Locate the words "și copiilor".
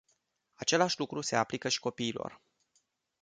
1.69-2.41